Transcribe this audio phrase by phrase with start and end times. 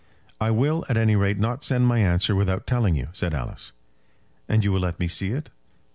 [0.39, 3.71] "I will, at any rate, not send my answer without telling you," said Alice.
[4.49, 5.51] "And you will let me see it?"